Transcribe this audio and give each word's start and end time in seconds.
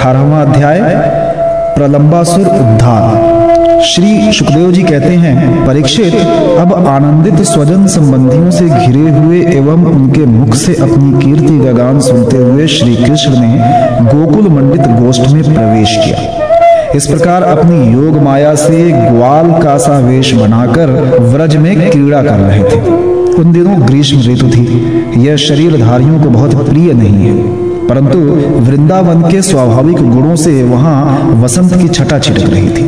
अठारहवा 0.00 0.38
अध्याय, 0.42 0.78
प्रलंबासुर 1.76 2.46
उद्धार। 2.46 3.82
श्री 3.82 4.32
सुखदेव 4.32 4.72
जी 4.72 4.82
कहते 4.82 5.14
हैं, 5.14 5.66
परीक्षित, 5.66 6.14
अब 6.58 6.86
आनंदित 6.88 7.42
स्वजन 7.42 7.86
संबंधियों 7.86 8.50
से 8.50 8.64
घिरे 8.64 9.10
हुए 9.10 9.42
एवं 9.42 9.84
उनके 9.84 10.26
मुख 10.26 10.54
से 10.54 10.74
अपनी 10.74 11.24
कीर्ति 11.24 11.58
गगान 11.58 12.00
सुनते 12.00 12.36
हुए 12.36 12.66
श्री 12.66 12.96
कृष्ण 12.96 13.40
ने 13.40 13.60
गोकुल 14.04 14.48
मंडित 14.48 14.80
गोष्ठ 14.80 15.30
में 15.30 15.42
प्रवेश 15.42 15.96
किया। 16.04 16.90
इस 16.96 17.06
प्रकार 17.06 17.42
अपनी 17.42 17.92
योग 17.92 18.22
माया 18.22 18.54
से 18.54 18.90
ग्वाल 18.92 19.62
का 19.62 19.78
सा 19.78 19.98
वेश 19.98 20.34
बनाकर 20.34 21.18
व्रज 21.20 21.56
में 21.56 21.90
क्रीड़ा 21.90 22.22
कर 22.22 22.38
रहे 22.38 22.64
थे। 22.64 22.80
उन 23.34 23.52
दिनों 23.52 23.86
ग्रीष्म 23.88 24.32
ऋतु 24.32 24.48
थी। 24.48 24.94
यह 25.18 25.36
शरीरधारियों 25.36 26.22
को 26.22 26.30
बहुत 26.30 26.68
प्रिय 26.68 26.92
नहीं 26.92 27.26
है। 27.26 27.59
परंतु 27.90 28.18
वृंदावन 28.60 29.22
के 29.22 29.42
स्वाभाविक 29.42 29.96
गुणों 29.96 30.36
से 30.36 30.62
वहाँ 30.62 31.30
वसंत 31.42 31.72
की 31.74 31.88
छटा 31.88 32.18
छिटक 32.18 32.50
रही 32.50 32.68
थी। 32.68 32.84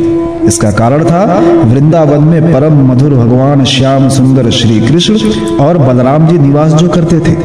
इसका 0.47 0.71
कारण 0.71 1.03
था, 1.03 1.23
वृंदावन 1.63 2.23
में 2.23 2.53
परम 2.53 2.91
मधुर 2.91 3.13
भगवान 3.13 3.63
श्याम 3.63 4.09
सुंदर 4.09 4.49
श्री 4.49 4.79
कृष्ण 4.79 5.15
और 5.57 5.77
बलराम 5.77 6.27
जी 6.27 6.37
निवास 6.37 6.73
जो 6.73 6.87
करते 6.89 7.19
थे। 7.19 7.35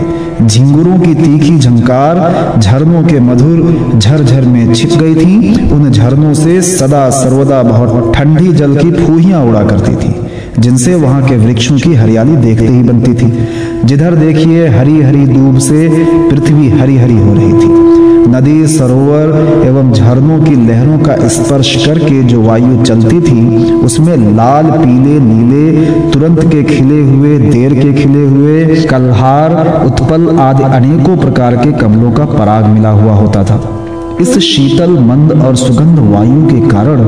झिंगुरों 0.47 0.98
की 0.98 1.14
तीखी 1.14 1.59
झंकार, 1.59 2.16
झरनों 2.59 3.02
के 3.02 3.20
मधुर 3.20 3.98
झरझर 3.98 4.41
में 4.41 4.75
छिप 4.75 4.92
गई 4.92 5.14
थी। 5.14 5.70
उन 5.70 5.91
झरनों 5.91 6.34
से 6.34 6.61
सदा 6.62 7.11
सर्वदा 7.11 7.62
बहुत 7.62 8.14
ठंडी 8.14 8.52
जल 8.52 8.77
की 8.77 8.91
फूहियाँ 8.91 9.45
उड़ा 9.45 9.62
करती 9.62 9.97
थी। 9.97 10.14
जिनसे 10.59 10.95
वहाँ 10.95 11.23
के 11.23 11.37
वृक्षों 11.37 11.77
की 11.77 11.95
हरियाली 11.95 12.37
देखते 12.37 12.67
ही 12.67 12.83
बनती 12.83 13.15
थी। 13.15 13.48
जिधर 13.85 14.15
देखिए 14.15 14.69
हरी 14.69 15.03
हरी 15.03 15.27
दूब 15.27 15.59
से 15.59 15.89
पृथ्वी 16.31 16.69
हरी 16.71 16.97
हरी 16.97 17.17
हो 17.17 17.34
रही 17.34 17.53
थी। 17.53 17.98
नदी, 18.31 18.67
सरोवर 18.67 19.62
एवं 19.67 19.93
झरनों 19.93 20.39
की 20.45 20.55
लहरों 20.69 20.98
का 20.98 21.29
स्पर्श 21.29 21.87
करके 21.87 22.23
जो 22.23 22.42
वायु 22.42 22.84
चलती 22.84 23.20
थी, 23.20 23.73
उसमें 23.75 24.17
लाल, 24.17 24.65
पीले, 24.65 25.20
नीले, 25.20 25.87
तुरंत 26.11 26.41
के 26.45 26.65
खिले 26.65 27.00
हुए, 27.00 27.39
देर 27.39 27.75
के 27.75 27.93
खिले 27.93 28.27
हुए, 28.27 28.67
कल्हार, 28.84 29.83
उत्पल 29.87 30.39
आदि 30.39 30.62
अनेकों 30.62 31.17
प्रकार 31.17 31.56
के 31.56 31.72
कमलों 31.72 32.12
का 32.12 32.25
पराग 32.25 32.65
मिला 32.65 32.91
हुआ 32.91 33.12
होता 33.12 33.45
था। 33.45 33.88
इस 34.20 34.38
शीतल, 34.38 34.91
मंद 34.98 35.33
और 35.42 35.56
सुगंध 35.56 35.98
वायु 35.98 36.47
के 36.47 36.61
कारण 36.69 37.00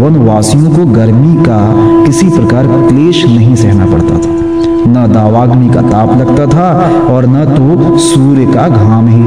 वनवासियों 0.00 0.70
को 0.70 0.84
गर्मी 0.84 1.34
का 1.36 1.58
किसी 2.06 2.28
प्रकार 2.28 2.66
क्लेश 2.88 3.24
नहीं 3.26 3.54
सहना 3.54 3.86
पड़ता 3.86 4.18
था। 4.18 4.32
न 4.88 5.12
दावाग्नि 5.12 5.68
का 5.74 5.82
ताप 5.82 6.16
लगता 6.18 6.46
था 6.46 6.68
और 7.14 7.26
न 7.26 7.44
तो 7.44 7.98
सूर्य 7.98 8.46
का 8.46 8.68
घाम 8.68 9.08
ही। 9.08 9.20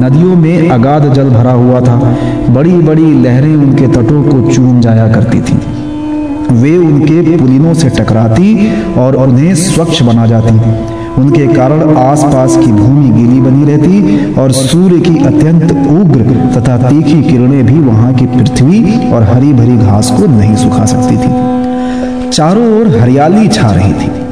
नदियों 0.00 0.36
में 0.36 0.70
अगाध 0.70 1.12
जल 1.12 1.30
भरा 1.30 1.52
हुआ 1.52 1.80
था। 1.80 2.16
बड़ी 2.50 2.72
बड़ी 2.72 3.12
लहरें 3.14 3.54
उनके 3.56 3.86
तटों 3.86 4.22
को 4.22 4.52
चूम 4.52 4.80
जाया 4.80 5.08
करती 5.12 5.40
थी। 5.40 5.58
वे 6.52 6.76
उनके 6.78 7.36
पुलिनों 7.36 7.74
से 7.74 7.88
टकराती 7.88 8.72
और 8.94 9.16
उन्हें 9.16 9.54
स्वच्छ 9.54 10.02
बना 10.02 10.26
जाती 10.26 10.58
उनके 11.18 11.46
कारण 11.54 11.96
आसपास 11.96 12.56
की 12.56 12.72
भूमि 12.72 13.08
गीली 13.10 13.40
बनी 13.40 13.64
रहती 13.64 14.34
और 14.34 14.52
सूर्य 14.52 15.00
की 15.00 15.18
अत्यंत 15.24 15.72
उग्र 15.72 16.50
तथा 16.56 16.76
तीखी 16.88 17.22
किरणें 17.22 17.66
भी 17.66 17.78
वहाँ 17.80 18.14
की 18.14 18.26
पृथ्वी 18.26 19.10
और 19.10 19.22
हरी 19.22 19.52
भरी 19.52 19.76
घास 19.76 20.10
को 20.10 20.26
नहीं 20.26 20.56
सुखा 20.56 20.84
सकती 20.84 21.16
थी। 21.16 22.30
चारों 22.30 22.66
ओर 22.80 22.98
हरियाली 23.00 23.48
छा 23.48 23.70
रही 23.70 23.92
थी। 23.92 24.23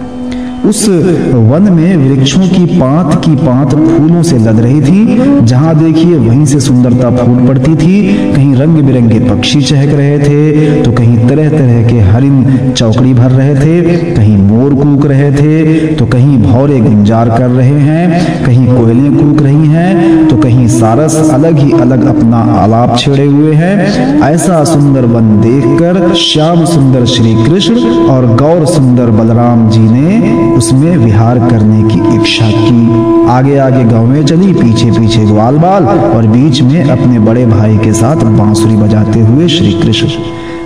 उस 0.65 0.89
वन 0.89 1.63
में 1.73 1.97
वृक्षों 1.99 2.47
की 2.49 2.65
पांत 2.79 3.15
की 3.25 3.35
पांत 3.37 3.71
फूलों 3.71 4.23
से 4.23 4.37
लद 4.39 4.61
रही 4.61 4.81
थी। 4.83 5.45
जहाँ 5.47 5.75
देखिए 5.77 6.17
वहीं 6.17 6.45
से 6.47 6.61
सुंदरता 6.61 7.11
फूल 7.17 7.47
पड़ती 7.47 7.75
थी। 7.77 7.97
कहीं 8.33 8.55
रंग 8.57 8.79
बिरंगे 8.83 9.19
पक्षी 9.21 9.61
चहक 9.63 9.95
रहे 9.95 10.19
थे 10.19 10.83
तो 10.83 10.93
कहीं 10.93 11.29
तरह 11.29 11.49
तरह 11.51 11.89
के 11.89 11.99
हरिन 12.03 12.73
चौकड़ी 12.73 13.15
भर 13.15 13.31
रहे 13.31 13.55
थे, 13.57 13.97
कहीं 14.15 14.37
मोर 14.39 14.75
कूक 14.75 15.07
रहे 15.07 15.31
थे 15.33 15.95
तो 15.95 16.07
कहीं 16.07 16.39
भौरे 16.43 16.79
गुंजार 16.81 17.29
कर 17.29 17.49
रहे 17.51 17.81
हैं, 17.81 18.45
कहीं 18.45 18.67
कोयले 18.69 19.11
कूक 19.17 19.43
रही 19.43 19.67
हैं 19.69 20.29
तो 20.29 20.37
कहीं 20.37 20.67
सारस 20.71 21.17
अलग 21.33 21.59
ही 21.59 21.73
अलग 21.81 22.07
अपना 22.09 22.39
आलाप 22.63 22.97
छेड़े 22.99 23.27
हुए 23.27 23.55
हैं। 23.55 24.21
ऐसा 24.23 24.63
सुंदर 24.65 25.05
वन 25.09 25.31
देखकर 25.41 26.15
श्याम 26.21 26.65
सुंदर 26.67 27.05
श्री 27.07 27.35
कृष्ण 27.45 27.95
और 28.11 28.27
गौर 28.37 28.67
सुंदर 28.69 29.11
बलराम 29.13 29.69
जी 29.71 29.81
ने 29.83 30.51
उसमें 30.53 30.97
विहार 30.97 31.39
करने 31.39 31.83
की 31.83 31.99
इच्छा 32.15 32.51
की। 32.51 33.31
आगे 33.31 33.57
आगे 33.59 33.85
गाँव 33.85 34.07
में 34.07 34.25
चली, 34.27 34.53
पीछे 34.53 34.91
पीछे 34.91 35.25
ग्वाल 35.25 35.57
बाल 35.57 35.85
और 35.87 36.27
बीच 36.27 36.61
में 36.63 36.85
अपने 36.85 37.19
बड़े 37.19 37.47
भाई 37.47 37.79
के 37.79 37.93
साथ 37.93 38.17
बांसुरी 38.17 38.77
बजाते 38.77 39.21
हुए 39.21 39.49
श्री 39.49 39.73
कृष्ण। 39.73 40.09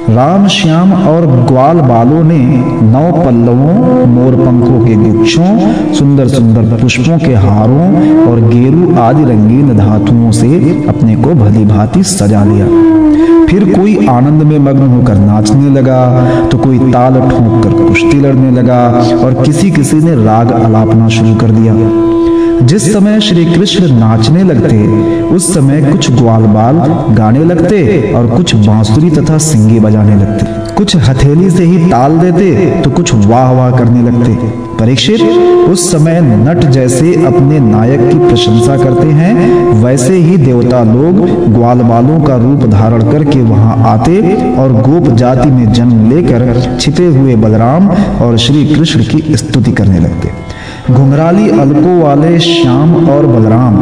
राम, 0.09 0.47
श्याम 0.47 0.93
और 1.09 1.27
ग्वाल 1.47 1.81
बालों 1.81 2.23
ने 2.25 2.39
नौ 2.89 3.11
पल्लवों, 3.15 4.07
मोर 4.07 4.35
पंखों 4.37 4.85
के 4.87 4.95
गुच्छों, 4.97 5.93
सुंदर 5.95 6.29
सुंदर 6.29 6.77
पुष्पों 6.83 7.19
के 7.19 7.33
हारों 7.35 7.89
और 8.27 8.41
गेरू 8.49 8.95
आदि 8.97 9.25
रंगीन 9.25 9.77
धातुओं 9.77 10.31
से 10.33 10.49
अपने 10.89 11.17
को 11.17 11.35
भली 11.35 11.65
भांति 11.65 12.03
सजा 12.05 12.45
लिया। 12.45 12.67
फिर 13.47 13.65
कोई 13.75 14.07
आनंद 14.07 14.43
में 14.43 14.59
मग्न 14.59 14.87
होकर 14.87 15.15
नाचने 15.17 15.71
लगा 15.71 16.01
तो 16.49 16.59
कोई 16.59 16.79
ताल 16.93 17.21
ठोंक 17.21 17.63
कर 17.65 17.87
कुश्ती 17.87 18.21
लड़ने 18.21 18.51
लगा 18.51 18.83
और 19.25 19.43
किसी 19.45 19.71
किसी 19.71 19.97
ने 19.97 20.15
राग 20.25 20.53
अलापना 20.53 21.09
शुरू 21.09 21.35
कर 21.35 21.51
दिया। 21.51 21.75
जिस 22.63 22.93
समय 22.93 23.21
श्री 23.21 23.45
कृष्ण 23.45 23.89
नाचने 23.99 24.43
लगते, 24.43 24.77
उस 25.27 25.53
समय 25.55 25.83
कुछ 25.83 26.11
ग्वाल 26.11 26.43
बाल 26.43 26.77
गाने 27.15 27.45
लगते 27.45 28.13
और 28.13 28.27
कुछ 28.27 28.55
बांसुरी 28.57 29.11
तथा 29.11 29.39
सिंगे 29.39 29.81
बजाने 29.81 30.15
लगते। 30.15 30.75
कुछ 30.75 30.97
हथेली 30.99 31.51
से 31.51 31.65
ही 31.65 31.91
ताल 31.91 32.19
देते 32.19 32.81
तो 32.83 32.91
कुछ 32.91 33.15
वाह 33.15 33.51
वाह 33.53 33.71
करने 33.71 34.03
लगते। 34.03 34.35
परीक्षित, 34.79 35.21
उस 35.69 35.91
समय 35.93 36.21
नट 36.21 36.65
जैसे 36.71 37.15
अपने 37.27 37.61
नायक 37.61 38.01
की 38.01 38.19
प्रशंसा 38.19 38.77
करते 38.77 39.07
हैं, 39.09 39.73
वैसे 39.83 40.17
ही 40.17 40.37
देवता 40.37 40.83
लोग 40.85 41.25
ग्वाल 41.53 41.83
बालों 41.83 42.21
का 42.21 42.37
रूप 42.37 42.67
धारण 42.71 43.11
करके 43.13 43.41
वहाँ 43.43 43.77
आते 43.89 44.21
और 44.57 44.73
गोप 44.83 45.09
जाति 45.15 45.51
में 45.51 45.73
जन्म 45.73 46.11
लेकर 46.11 46.77
छिपे 46.81 47.07
हुए 47.07 47.37
बलराम 47.37 47.89
और 48.23 48.37
श्री 48.39 48.67
कृष्ण 48.75 49.05
की 49.05 49.37
स्तुति 49.37 49.73
करने 49.73 49.99
लगते। 49.99 50.56
घुंघराली 50.91 51.49
अलकों 51.51 51.99
वाले 52.01 52.39
श्याम 52.41 52.95
और 53.11 53.27
बलराम 53.27 53.77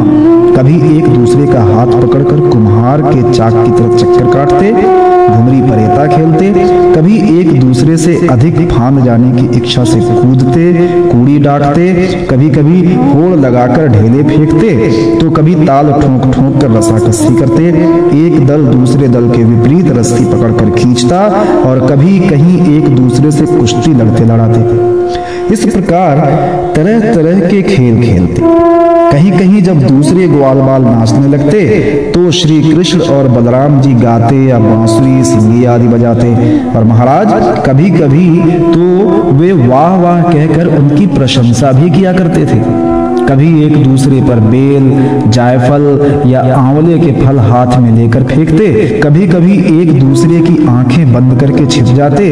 कभी 0.55 0.75
एक 0.97 1.07
दूसरे 1.07 1.45
का 1.47 1.61
हाथ 1.63 1.87
पकड़कर 2.01 2.39
कुम्हार 2.49 3.01
के 3.01 3.33
चाक 3.33 3.53
की 3.55 3.71
तरफ़ 3.71 3.97
चक्कर 3.97 4.31
काटते 4.33 4.71
घुमरी 4.71 5.61
परेता 5.61 6.05
खेलते, 6.07 6.51
कभी 6.95 7.17
एक 7.39 7.59
दूसरे 7.59 7.97
से 7.97 8.15
अधिक 8.31 8.57
फांद 8.71 9.03
जाने 9.03 9.31
की 9.31 9.57
इच्छा 9.57 9.83
से 9.83 9.99
कूदते, 10.01 10.71
कूड़ी 11.11 11.37
डांटते 11.39 12.25
कभी 12.31 12.49
कभी 12.49 12.83
होड़ 12.95 13.35
लगाकर 13.35 13.87
ढेले 13.89 14.23
फेंकते 14.25 14.73
तो 15.19 15.29
कभी 15.31 15.55
ताल 15.65 15.91
ठोंक 15.93 16.33
ठोंक 16.35 16.61
कर 16.61 16.71
रसाकस्सी 16.71 17.35
करते, 17.35 17.69
एक 18.25 18.45
दल 18.47 18.65
दूसरे 18.67 19.07
दल 19.07 19.29
के 19.29 19.43
विपरीत 19.43 19.95
रस्सी 19.97 20.25
पकड़कर 20.25 20.75
खींचता 20.79 21.23
और 21.69 21.87
कभी 21.87 22.19
कहीं 22.29 22.77
एक 22.77 22.95
दूसरे 22.95 23.31
से 23.31 23.45
कुश्ती 23.47 23.93
लड़ते 23.93 24.25
लड़ाते 24.25 24.94
इस 25.51 25.65
प्रकार 25.65 26.19
तरह 26.75 27.13
तरह 27.13 27.39
के 27.41 27.61
खेल 27.63 28.01
खेलते। 28.03 28.41
कहीं 29.11 29.31
कहीं 29.31 29.61
जब 29.63 29.79
दूसरे 29.81 30.27
ग्वाल 30.27 30.57
बाल 30.59 30.83
नाचने 30.83 31.27
लगते 31.27 31.59
तो 32.11 32.31
श्री 32.31 32.61
कृष्ण 32.63 32.99
और 33.09 33.27
बलराम 33.27 33.79
जी 33.81 33.93
गाते 33.95 34.43
या 34.45 34.59
बांसुरी, 34.59 35.23
सिंगी 35.23 35.65
आदि 35.65 35.87
बजाते। 35.87 36.33
और 36.69 36.83
महाराज 36.83 37.61
कभी 37.65 37.89
कभी 37.91 38.27
तो 38.73 39.31
वे 39.33 39.51
वाह 39.67 39.95
वाह 40.01 40.21
कहकर 40.23 40.75
उनकी 40.77 41.07
प्रशंसा 41.07 41.71
भी 41.71 41.89
किया 41.91 42.13
करते 42.13 42.45
थे। 42.45 42.59
कभी 43.29 43.63
एक 43.65 43.75
दूसरे 43.83 44.21
पर 44.21 44.39
बेल, 44.39 44.89
जायफल 45.31 46.23
या 46.27 46.41
आंवले 46.55 46.97
के 46.99 47.11
फल 47.21 47.39
हाथ 47.39 47.77
में 47.77 47.91
लेकर 47.91 48.23
फेंकते 48.23 48.99
कभी 49.03 49.27
कभी 49.27 49.57
एक 49.81 49.99
दूसरे 49.99 50.41
की 50.41 50.65
आँखें 50.69 51.13
बंद 51.13 51.39
करके 51.39 51.65
छिप 51.65 51.85
जाते 51.95 52.31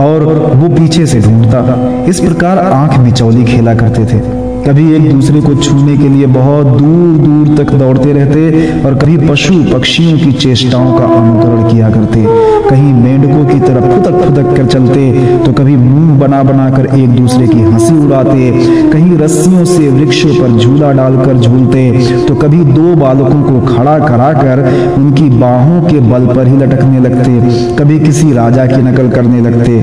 और 0.00 0.24
वो 0.54 0.68
पीछे 0.76 1.06
से 1.06 1.20
ढूंढता 1.20 2.04
इस 2.08 2.20
प्रकार 2.20 2.58
आँख 2.58 2.98
बिचौली 2.98 3.44
खेला 3.44 3.74
करते 3.74 4.04
थे। 4.04 4.39
कभी 4.60 4.84
एक 4.94 5.10
दूसरे 5.10 5.40
को 5.40 5.54
छूने 5.56 5.96
के 5.98 6.08
लिए 6.08 6.26
बहुत 6.28 6.66
दूर 6.78 7.16
दूर 7.18 7.56
तक 7.56 7.72
दौड़ते 7.74 8.12
रहते 8.12 8.82
और 8.86 8.94
कभी 8.94 9.16
पशु 9.28 9.54
पक्षियों 9.72 10.18
की 10.18 10.32
चेष्टाओं 10.34 10.92
का 10.94 11.04
अनुकरण 11.16 11.70
किया 11.70 11.90
करते। 11.90 12.24
कहीं 12.68 12.92
मेंढकों 12.94 13.44
की 13.46 13.58
तरफ़ 13.60 13.84
फुदक 13.84 14.18
फुदक 14.24 14.56
कर 14.56 14.66
चलते 14.66 15.10
तो 15.44 15.52
कभी 15.52 15.76
मुँह 15.76 16.18
बना 16.20 16.42
बनाकर 16.42 16.86
एक 16.96 17.16
दूसरे 17.16 17.48
की 17.48 17.60
हँसी 17.60 17.94
उड़ाते। 17.96 18.50
कहीं 18.92 19.18
रस्सियों 19.18 19.64
से 19.64 19.88
वृक्षों 19.90 20.34
पर 20.34 20.58
झूला 20.58 20.92
डालकर 20.92 21.38
झूलते 21.38 21.88
तो 22.28 22.34
कभी 22.36 22.64
दो 22.72 22.94
बालकों 22.96 23.42
को 23.42 23.60
खड़ा 23.66 23.98
कराकर 24.00 24.64
उनकी 24.96 25.28
बाहों 25.38 25.82
के 25.82 26.00
बल 26.10 26.26
पर 26.34 26.46
ही 26.46 26.56
लटकने 26.56 27.00
लगते। 27.00 27.74
कभी 27.76 27.98
किसी 28.00 28.32
राजा 28.32 28.66
की 28.66 28.82
नकल 28.82 29.10
करने 29.10 29.40
लगते। 29.40 29.78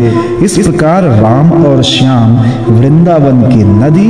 इस 0.46 0.58
प्रकार 0.60 1.04
राम 1.22 1.52
और 1.66 1.84
श्याम 1.86 2.38
वृंदावन 2.70 3.42
की 3.44 3.64
नदी 3.64 4.10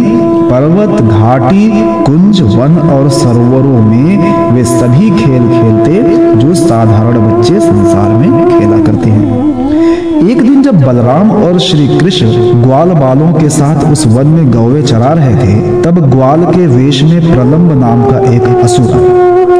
पर्वत 0.58 1.02
घाटी, 1.04 1.66
कुंज 2.04 2.40
वन 2.42 2.78
और 2.92 3.10
सरोवरों 3.10 3.82
में 3.82 4.54
वे 4.54 4.64
सभी 4.64 5.10
खेल 5.10 5.44
खेलते 5.50 6.38
जो 6.38 6.54
साधारण 6.54 7.20
बच्चे 7.20 7.60
संसार 7.60 8.10
में 8.12 8.48
खेला 8.50 8.80
करते 8.86 9.10
हैं। 9.10 10.30
एक 10.30 10.42
दिन 10.42 10.64
जब 10.64 10.82
बलराम 10.82 11.32
और 11.34 11.60
श्री 11.60 11.88
कृष्ण 12.00 12.28
ग्वाल 12.64 12.94
बालों 12.94 13.32
के 13.34 13.50
साथ 13.50 13.92
उस 13.92 14.06
वन 14.08 14.28
में 14.28 14.52
गौवे 14.52 14.82
चरा 14.84 15.14
रहे 15.14 15.36
थे, 15.36 15.82
तब 15.82 16.00
ग्वाल 16.10 16.46
के 16.46 16.66
वेश 16.68 17.04
में 17.04 17.20
प्रलंब 17.22 17.72
नाम 17.80 18.04
का 18.06 18.26
एक 18.32 18.64
असुर, 18.64 18.98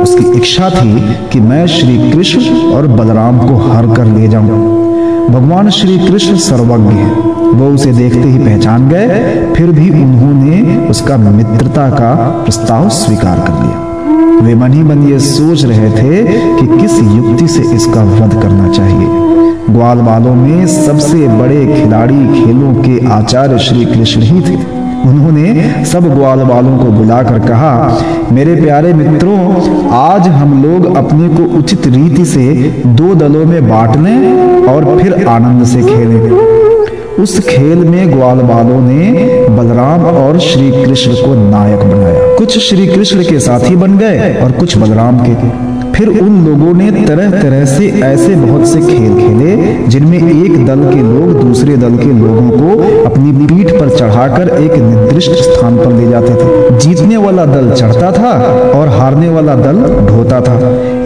उसकी 0.02 0.26
इच्छा 0.38 0.70
थी 0.70 1.00
कि 1.32 1.40
मैं 1.42 1.66
श्री 1.68 2.12
कृष्ण 2.12 2.60
और 2.72 2.88
बलराम 2.98 3.40
को 3.40 3.56
हर 3.68 3.96
कर 3.96 4.06
ले 4.08 4.28
जाऊँ। 4.28 4.87
भगवान 5.30 5.70
श्री 5.70 5.98
कृष्ण 6.00 6.36
सर्वज्ञ 6.36 6.94
है। 6.96 7.10
वो 7.54 7.68
उसे 7.68 7.92
देखते 7.92 8.20
ही 8.20 8.40
पहचान 8.40 8.88
गए, 8.90 9.08
फिर 9.56 9.72
भी 9.72 9.90
उन्होंने 9.90 10.88
उसका 10.88 11.18
मित्रता 11.18 11.90
का 11.90 12.14
प्रस्ताव 12.44 12.90
स्वीकार 12.90 13.40
कर 13.40 13.54
लिया। 13.64 14.46
वे 14.46 14.56
मन 14.56 14.74
ही 14.74 14.84
मन 14.84 15.08
ये 15.10 15.20
सोच 15.20 15.64
रहे 15.66 15.90
थे 15.90 16.24
कि 16.58 16.68
किस 16.78 17.00
युक्ति 17.00 17.48
से 17.48 17.64
इसका 17.76 18.04
वध 18.04 18.42
करना 18.42 18.72
चाहिए। 18.72 19.08
ग्वाल 19.70 19.98
बालों 19.98 20.36
में 20.36 20.68
सबसे 20.68 21.28
बड़े 21.28 21.66
खिलाड़ी 21.66 22.44
खेलों 22.44 22.74
के 22.74 23.06
आचार्य 23.08 23.60
श्री 23.60 23.86
कृष्ण 23.86 24.22
ही 24.22 24.42
थे। 24.42 24.77
उन्होंने 25.06 25.86
सब 25.86 26.14
ग्वाल 26.16 26.40
बालों 26.40 26.78
को 26.78 26.86
बुलाकर 26.86 27.40
कहा, 27.40 27.98
मेरे 28.32 28.56
प्यारे 28.56 28.94
मित्रों, 28.94 29.38
आज 29.94 30.28
हम 30.28 30.64
लोग 30.64 30.96
अपने 30.96 31.28
को 31.30 31.44
उचित 31.58 31.88
रीति 31.88 32.26
से 32.26 32.54
दो 32.86 33.16
दलों 33.16 33.46
में 33.46 33.70
बांट 33.70 33.96
लें 33.96 34.68
और 34.68 35.00
फिर 35.00 35.26
आनंद 35.28 35.66
से 35.66 35.82
खेलें। 35.82 36.58
उस 37.20 37.40
खेल 37.40 37.78
में 37.78 38.12
ग्वाल 38.12 38.40
बालों 38.40 38.82
ने 38.82 39.14
बलराम 39.50 40.04
और 40.06 40.40
श्री 40.40 40.72
कृष्ण 40.72 41.12
को 41.12 41.34
नायक 41.50 41.80
बनाया। 41.80 42.36
कुछ 42.38 42.58
श्री 42.60 42.88
कृष्ण 42.88 43.24
के 43.24 43.40
साथी 43.40 43.76
बन 43.76 43.98
गए 43.98 44.34
और 44.44 44.52
कुछ 44.52 44.78
बलराम 44.78 45.18
के। 45.20 45.77
फिर 45.96 46.10
उन 46.10 46.46
लोगों 46.46 46.74
ने 46.74 46.90
तरह 47.06 47.30
तरह 47.42 47.64
से 47.66 47.88
ऐसे 48.06 48.36
बहुत 48.36 48.68
से 48.68 48.80
खेल 48.82 49.14
खेले, 49.18 49.56
जिनमें 49.88 50.18
एक 50.18 50.66
दल 50.66 50.84
के 50.84 51.02
लोग 51.04 51.34
दूसरे 51.42 51.78
दल 51.78 51.98
के 51.98 52.12
लोगों 52.14 52.50
को 52.52 53.04
अपनी 53.06 53.32
पीठ 53.48 53.72
पर 53.72 53.90
चढ़ाकर 53.90 54.50
एक 54.58 54.72
निर्दिष्ट 54.74 55.32
स्थान 55.44 55.78
पर 55.78 55.94
ले 55.94 56.10
जाते 56.10 56.34
थे। 56.34 56.78
जीतने 56.80 57.18
वाला 57.18 57.46
दल 57.46 57.72
चढ़ता 57.72 58.12
था 58.12 58.34
और 58.80 58.88
हारने 58.90 59.30
वाला 59.30 59.56
दल 59.56 59.82
ढोता 60.08 60.42
था। 60.42 60.58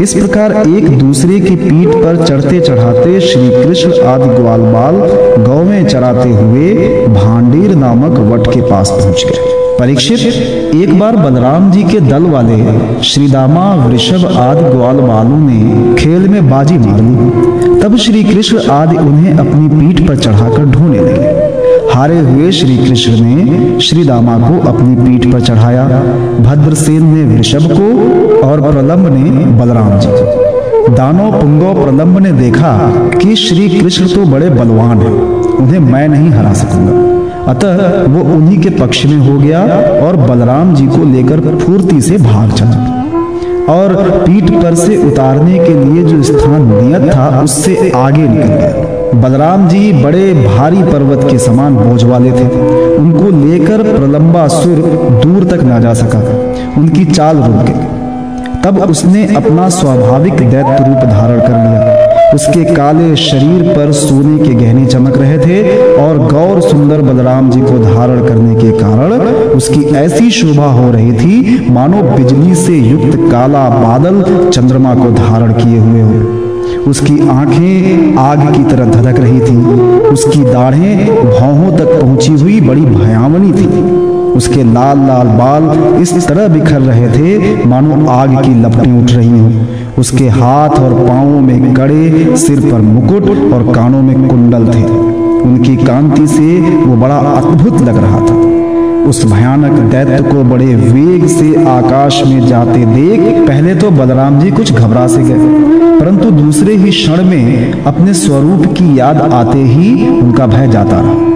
इस 0.04 0.14
प्रकार 0.14 0.52
एक 0.68 0.90
दूसरे 1.00 1.40
की 1.40 1.56
पीठ 1.56 1.96
पर 1.96 2.26
चढ़ते 2.26 2.60
चढ़ाते 2.60 3.20
श्री 3.22 3.50
कृष्ण 3.54 4.04
आदि 4.08 4.30
ग्वाल 4.36 4.62
बाल 4.74 5.00
गौ 5.46 5.64
में 5.64 5.86
चराते 5.86 6.30
हुए 6.32 6.74
भांडीर 7.16 7.76
नामक 7.76 8.20
वट 8.32 8.54
के 8.54 8.62
पास 8.62 8.90
पहुँच 8.92 9.26
गए। 9.26 9.51
परीक्षित 9.82 10.76
एक 10.76 11.00
बार 11.00 11.16
बलराम 11.16 11.72
जी 11.72 11.84
के 11.84 12.00
दल 12.00 12.24
वाले 12.24 12.58
श्रीदामा 13.04 13.64
वृषभ 13.76 14.26
आदि 14.40 14.64
ग्वाल 14.64 14.98
बालों 14.98 15.40
ने 15.40 15.96
खेल 15.96 16.28
में 16.30 16.50
बाजी 16.50 16.78
मार 16.78 17.00
ली। 17.02 17.80
तब 17.82 17.96
श्री 17.96 18.24
कृष्ण 18.24 18.60
आदि 18.72 18.98
उन्हें 18.98 19.34
अपनी 19.34 19.70
पीठ 19.70 20.08
पर 20.08 20.18
चढ़ाकर 20.18 20.66
ढोने 20.66 21.00
लगे। 21.00 21.90
हारे 21.94 22.20
हुए 22.20 22.52
श्री 22.52 22.78
कृष्ण 22.78 23.12
ने 23.22 23.80
श्री 23.80 24.04
दामा 24.04 24.38
को 24.40 24.60
अपनी 24.70 24.96
पीठ 24.96 25.32
पर 25.34 25.42
चढ़ाया। 25.42 25.86
भद्रसेन 26.40 27.06
ने 27.06 27.24
वृषभ 27.36 27.68
को 27.72 28.48
और 28.48 28.62
प्रलम्ब 28.62 29.08
ने 29.08 29.46
बलराम 29.60 30.00
जी 30.00 30.08
को। 30.08 30.96
दानो, 30.96 31.32
पुंगो 31.32 31.74
प्रलम्ब 31.84 32.20
ने 32.20 32.32
देखा 32.32 32.78
कि 33.18 33.36
श्री 33.36 33.70
कृष्ण 33.70 34.08
तो 34.08 34.26
बड़े 34.26 34.50
बलवान 34.50 35.02
हैं। 35.02 35.16
उन्हें 35.56 35.80
मैं 35.80 36.08
नहीं 36.08 36.30
हरा 36.30 36.54
सकूँगा। 36.54 37.11
अतः 37.48 38.04
वो 38.04 38.36
उन्हीं 38.36 38.60
के 38.60 38.70
पक्ष 38.70 39.06
में 39.06 39.18
हो 39.18 39.40
गया 39.40 39.62
और 40.08 40.16
बलराम 40.16 40.76
जी 40.76 40.88
को 40.88 41.14
लेकर 41.14 41.56
फूर्ति 41.56 42.02
से 42.02 42.18
भाग 42.18 42.52
चला। 42.52 42.98
और 43.74 43.96
पीठ 44.26 44.52
पर 44.52 44.76
से 44.76 44.98
उतारने 44.98 45.60
के 45.60 45.84
लिए 45.84 46.04
जो 46.04 46.24
स्थान 46.24 46.84
नियत 46.84 47.16
था, 47.16 47.42
उससे 47.44 47.92
आगे 47.96 48.22
निकल 48.22 48.44
गया। 48.44 48.92
बलराम 49.22 49.68
जी 49.68 50.04
बड़े 50.04 50.54
भारी 50.58 50.84
पर्वत 50.84 51.32
के 51.32 51.38
समान 51.38 51.76
बोझ 51.76 52.04
वाले 52.04 52.32
थे। 52.32 52.46
उनको 52.96 53.46
लेकर 53.46 53.78
प्रलंबा 53.78 54.48
सुर 54.48 54.76
दूर 55.24 55.44
तक 55.44 55.64
ना 55.64 55.80
जा 55.80 55.94
सका। 55.94 56.20
उनकी 56.78 57.06
चाल 57.06 57.38
रुक 57.38 57.56
गई। 57.56 57.74
तब 58.64 58.90
उसने 58.90 59.36
अपना 59.36 59.70
स्वाभाविक 59.70 60.34
दैत्य 60.34 60.86
रूप 60.88 60.98
धारण 60.98 61.40
कर 61.40 61.50
लिया। 61.50 62.11
उसके 62.34 62.64
काले 62.76 63.16
शरीर 63.16 63.62
पर 63.76 63.92
सोने 63.92 64.38
के 64.38 64.54
गहने 64.56 64.86
चमक 64.86 65.18
रहे 65.18 65.38
थे 65.38 65.96
और 65.98 66.18
गौर 66.28 66.62
सुंदर 66.62 67.02
बलराम 67.02 67.50
जी 67.50 67.62
को 67.62 67.78
धारण 67.80 68.28
करने 68.28 68.56
के 68.56 68.72
कारण 68.72 69.12
उसकी 69.56 69.84
ऐसी 69.96 70.30
शोभा 70.32 70.66
हो 70.66 70.92
रही 70.92 71.12
थी, 71.14 71.70
मानो 71.72 72.02
बिजली 72.02 72.56
से 72.56 72.78
युक्त 72.78 73.18
काला 73.32 73.68
बादल 73.70 74.50
चंद्रमा 74.50 74.96
को 74.96 75.12
धारण 75.12 75.54
किए 75.54 75.80
हुए 75.80 76.02
हो। 76.02 76.90
उसकी 76.90 77.20
आँखें 77.30 78.18
आग 78.18 78.40
की 78.56 78.64
तरह 78.64 78.86
धधक 78.86 79.20
रही 79.20 79.40
थी। 79.40 79.56
उसकी 80.10 80.44
दाढ़ें 80.44 81.26
भौहों 81.26 81.78
तक 81.78 82.00
पहुँची 82.02 82.34
हुई 82.34 82.60
बड़ी 82.62 82.86
भयावनी 82.86 83.52
थी। 83.52 83.68
उसके 84.36 84.64
लाल 84.64 85.00
लाल 85.08 85.28
बाल 85.38 86.02
इस 86.02 86.28
तरह 86.28 86.48
बिखर 86.48 86.82
रहे 86.82 87.08
थे, 87.10 87.66
मानो 87.66 88.06
आग 88.12 88.36
की 88.44 88.54
लपटें 88.62 88.92
उठ 88.94 89.12
रही 89.12 89.40
हों। 89.40 89.96
उसके 90.00 90.28
हाथ 90.32 90.80
और 90.80 90.94
पांवों 91.08 91.42
में 91.42 91.74
कड़े 91.74 92.38
सिर 92.38 92.60
पर 92.62 92.82
मुकुट 92.84 93.30
और 93.54 93.72
कानों 93.74 94.02
में 94.02 94.28
कुंडल 94.28 94.68
थे। 94.68 94.84
उनकी 95.42 95.76
कांति 95.78 96.28
से 96.28 96.60
वो 96.62 96.96
बड़ा 96.98 97.18
अद्भुत 97.18 97.82
लग 97.82 97.98
रहा 97.98 98.20
था। 98.22 98.40
उस 99.10 99.24
भयानक 99.26 99.80
दैत्य 99.92 100.22
को 100.24 100.44
बड़े 100.44 100.76
वेग 100.76 101.26
से 101.28 101.66
आकाश 101.68 102.22
में 102.28 102.48
जाते 102.48 102.86
देख 102.86 103.48
पहले 103.48 103.76
तो 103.76 103.90
बलराम 103.92 104.40
जी 104.40 104.52
कुछ 104.52 104.74
घबरा 104.74 105.08
से 105.08 105.24
गए, 105.24 105.50
परंतु 106.00 106.32
दूसरे 106.32 106.76
ही 106.76 106.92
क्षण 106.92 107.24
में 107.26 107.84
अपने 107.84 108.14
स्वरूप 108.14 108.66
की 108.78 108.98
याद 109.00 109.22
आते 109.34 109.60
ही 109.60 110.08
उनका 110.12 110.48
भय 110.48 110.68
जाता 110.68 111.00
रहा। 111.00 111.31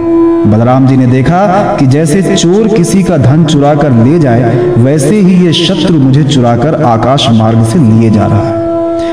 बलराम 0.46 0.86
जी 0.86 0.96
ने 0.96 1.06
देखा 1.06 1.46
कि 1.76 1.86
जैसे 1.86 2.22
चोर 2.36 2.68
किसी 2.68 3.02
का 3.02 3.16
धन 3.16 3.44
चुरा 3.44 3.74
कर 3.74 3.92
ले 4.04 4.18
जाए, 4.18 4.54
वैसे 4.78 5.16
ही 5.16 5.44
ये 5.46 5.52
शत्रु 5.52 5.98
मुझे 5.98 6.24
चुरा 6.24 6.56
कर 6.56 6.82
आकाश 6.84 7.28
मार्ग 7.30 7.64
से 7.64 7.78
लिए 7.78 8.10
जा 8.10 8.26
रहा 8.26 8.48
है। 8.48 8.64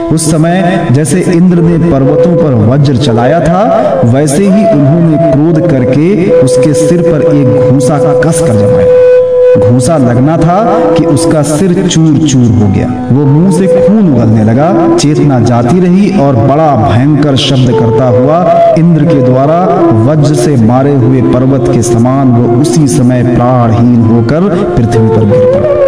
उस 0.10 0.30
समय 0.32 0.88
जैसे 0.92 1.22
इंद्र 1.34 1.62
ने 1.62 1.78
पर्वतों 1.92 2.36
पर 2.36 2.54
वज्र 2.68 2.98
चलाया 2.98 3.40
था, 3.40 3.64
वैसे 4.06 4.44
ही 4.44 4.66
उन्होंने 4.72 5.32
क्रोध 5.32 5.70
करके 5.70 6.30
उसके 6.40 6.74
सिर 6.74 7.02
पर 7.02 7.36
एक 7.36 7.72
घूसा 7.72 7.98
का 8.00 8.20
कस 8.22 8.40
कर 8.40 8.56
जमाया। 8.56 9.13
घूसा 9.60 9.98
लगना 9.98 10.38
था 10.38 10.64
कि 10.94 11.06
उसका 11.06 11.42
सिर 11.42 11.74
चूर 11.88 12.18
चूर 12.18 12.46
हो 12.46 12.68
गया। 12.68 12.88
वो 13.12 13.26
मुँह 13.26 13.52
से 13.52 13.68
खून 13.68 14.14
उगलने 14.14 14.44
लगा, 14.44 14.98
चेतना 14.98 15.40
जाती 15.40 15.80
रही 15.80 16.20
और 16.20 16.36
बड़ा 16.36 16.76
भयंकर 16.76 17.36
शब्द 17.36 17.72
करता 17.80 18.08
हुआ 18.08 18.40
इंद्र 18.78 19.06
के 19.06 19.22
द्वारा 19.22 19.60
वज्र 20.06 20.36
से 20.36 20.56
मारे 20.56 20.96
हुए 20.96 21.22
पर्वत 21.22 21.70
के 21.74 21.82
समान 21.82 22.32
वो 22.32 22.62
उसी 22.62 22.88
समय 22.88 23.24
प्राणहीन 23.36 24.02
होकर 24.06 24.50
पृथ्वी 24.76 25.08
पर 25.08 25.26
गिर 25.26 25.46
पड़ा। 25.54 25.82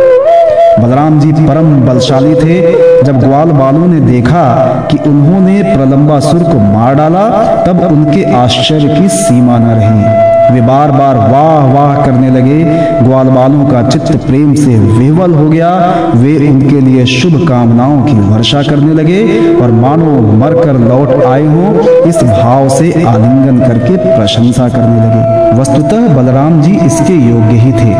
बलराम 0.83 1.19
जी 1.19 1.31
परम 1.31 1.75
बलशाली 1.81 2.35
थे। 2.35 2.61
जब 3.03 3.19
ग्वाल 3.19 3.51
बालों 3.51 3.87
ने 3.87 3.99
देखा 3.99 4.45
कि 4.91 4.97
उन्होंने 5.09 5.61
प्रलंबासुर 5.63 6.43
को 6.43 6.59
मार 6.59 6.95
डाला, 6.95 7.27
तब 7.63 7.83
उनके 7.91 8.23
आश्चर्य 8.35 9.01
की 9.01 9.09
सीमा 9.09 9.57
न 9.57 9.65
रही। 9.65 10.34
वे 10.51 10.61
बार 10.61 10.91
बार 10.91 11.17
वाह 11.17 11.73
वाह 11.73 12.05
करने 12.05 12.29
लगे। 12.29 12.63
ग्वाल 13.03 13.27
बालों 13.27 13.65
का 13.65 13.81
चित्त 13.89 14.15
प्रेम 14.27 14.53
से 14.53 14.75
विवल 14.99 15.33
हो 15.33 15.49
गया। 15.49 15.69
वे 16.15 16.35
उनके 16.49 16.81
लिए 16.81 17.05
शुभ 17.05 17.47
कामनाओं 17.47 18.01
की 18.01 18.13
वर्षा 18.29 18.61
करने 18.63 18.93
लगे 18.93 19.21
और 19.55 19.71
मानो 19.71 20.11
मरकर 20.37 20.79
लौट 20.79 21.23
आए 21.23 21.45
हो, 21.45 22.03
इस 22.07 22.23
भाव 22.23 22.69
से 22.69 22.91
आलिंगन 23.03 23.59
करके 23.59 23.95
प्रशंसा 23.97 24.69
करने 24.69 24.99
लगे। 24.99 25.59
वस्तुतः 25.61 26.07
बलराम 26.15 26.61
जी 26.61 26.77
इसके 26.85 27.13
योग्य 27.29 27.57
ही 27.57 27.71
थे। 27.71 27.93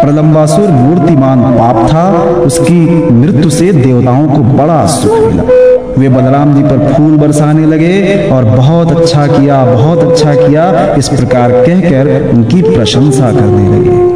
प्रलंबासुर 0.00 0.70
मूर्तिमान 0.70 1.42
पाप 1.52 1.86
था। 1.92 2.08
उसकी 2.40 3.10
मृत्यु 3.12 3.50
से 3.50 3.72
देवताओं 3.72 4.26
को 4.28 4.42
बड़ा 4.56 4.86
सुख 4.86 5.18
मिला। 5.18 5.65
वे 5.98 6.08
बलराम 6.08 6.54
जी 6.54 6.62
पर 6.62 6.92
फूल 6.94 7.16
बरसाने 7.16 7.66
लगे 7.66 8.28
और 8.30 8.44
बहुत 8.44 8.92
अच्छा 8.92 9.26
किया, 9.26 9.64
बहुत 9.64 10.02
अच्छा 10.02 10.34
किया। 10.34 10.94
इस 10.94 11.08
प्रकार 11.08 11.52
कहकर 11.64 12.30
उनकी 12.30 12.62
प्रशंसा 12.62 13.32
करने 13.32 13.68
लगे। 13.68 14.15